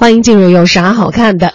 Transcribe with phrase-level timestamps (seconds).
[0.00, 1.52] 欢迎进入有啥好看的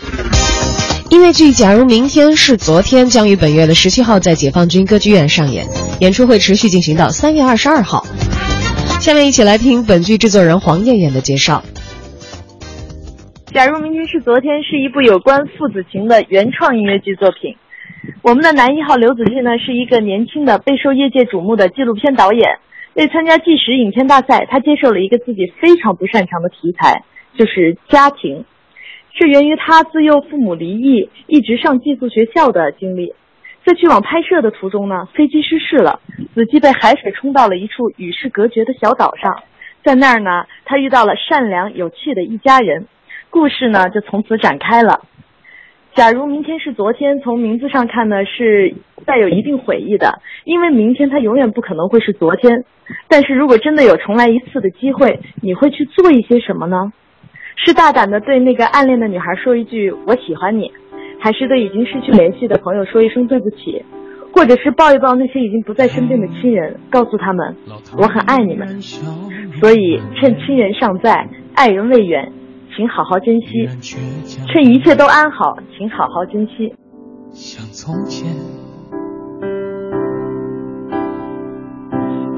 [1.09, 1.53] 音乐剧？
[1.53, 5.65] 假如明天是昨天，将于本月的十七号在解放军歌剧院上演，
[6.01, 8.03] 演出会持续进行到三月二十二号。
[8.99, 11.63] 下面一起来听本剧制作人黄艳艳的介绍。
[13.53, 17.55] 假如明天是昨天，是一部有关父子情的原创音乐剧作品。
[18.21, 22.59] 我们的男一号刘子俊呢，是一个年轻的备受业界瞩目的纪录片导演。
[22.95, 27.03] 为参加纪实影片大赛，他接受了一个自己非常不擅长的题材。
[27.37, 28.45] 就是家庭，
[29.11, 33.13] 是源于他自幼父母离异，一直上寄宿学校的经历。
[33.65, 36.01] 在去往拍摄的途中呢，飞机失事了，
[36.35, 39.43] 子季被海水冲到了一处与世隔绝的小岛上，
[39.83, 42.87] 在那儿呢，他遇到了善良有趣的一家人，
[43.29, 45.05] 故事呢就从此展开了。
[45.95, 48.73] 假如明天是昨天，从名字上看呢，是
[49.05, 52.65] 带有一定悔意的，因为明天它永远不可能会是昨天。
[53.07, 56.91] 但是如果真的有重来一次的机会，你会去做一些什么呢？
[57.55, 60.71] 是大胆的对那个暗恋的女孩说一句“我喜欢你”，
[61.19, 63.83] 还是对已经失去联系的朋友说一声对不起，
[64.33, 67.55] 或者是抱一抱那些已经不在身边的亲人，告诉他们
[67.97, 68.81] 我很爱你们。
[68.81, 72.31] 所以趁亲人尚在，爱人未远，
[72.75, 73.67] 请好好珍惜；
[74.51, 76.73] 趁一切都安好，请好好珍惜。
[77.31, 78.27] 像从前，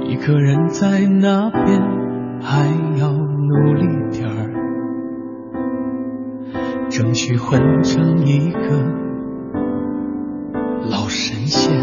[0.07, 1.81] 一个人在那边，
[2.41, 2.67] 还
[2.99, 4.34] 要努力点儿。
[6.95, 8.59] 争取混成一个
[10.89, 11.77] 老神仙。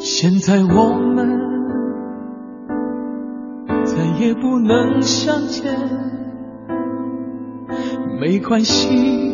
[0.00, 1.38] 现在我们
[3.84, 5.72] 再也不能相见，
[8.20, 9.32] 没关系，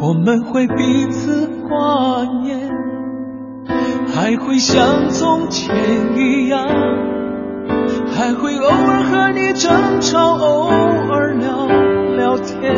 [0.00, 2.68] 我们会彼此挂念，
[4.08, 5.72] 还会像从前
[6.16, 6.66] 一样。
[8.12, 10.68] 还会偶尔和你争吵，偶
[11.12, 11.66] 尔聊
[12.16, 12.74] 聊天。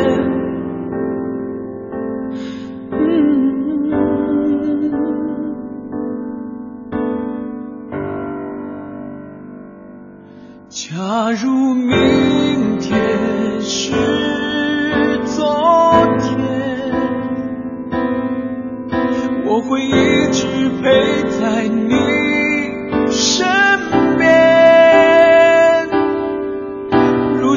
[10.69, 12.52] 假如明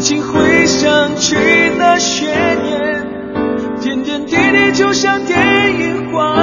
[0.08, 1.34] 心回想起
[1.76, 3.04] 那些年，
[3.80, 5.36] 点点滴滴就像电
[5.80, 6.35] 影画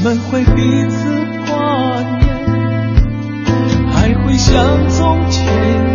[0.00, 0.96] 我们会彼此
[1.50, 2.22] 挂念
[3.90, 5.44] 还会像从前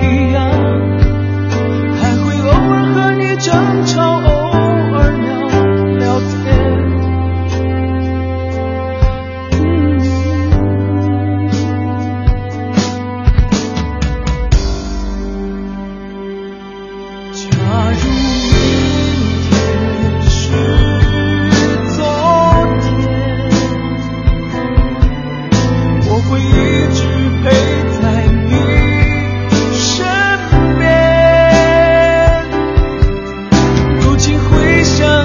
[0.04, 0.53] 一样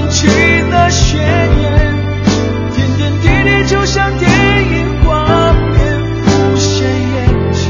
[0.09, 1.19] 起了雪
[2.75, 5.77] 点点滴滴就像电影画面
[6.23, 7.63] 浮现眼前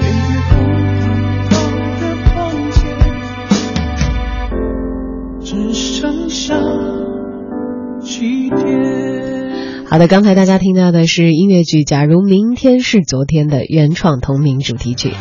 [0.00, 0.60] 对月光
[1.50, 1.54] 都
[2.00, 2.02] 的
[2.34, 2.34] 房
[2.70, 2.80] 间
[5.44, 6.54] 只剩下
[8.00, 8.60] 几点
[9.88, 15.12] 好的刚才大家听到的是音乐剧假如明天是昨天的原创同名主题曲。